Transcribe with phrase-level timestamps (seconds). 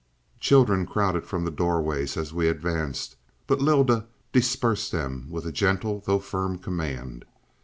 [0.39, 6.01] "Children crowded from the doorways as we advanced, but Lylda dispersed them with a gentle
[6.07, 7.23] though firm, command.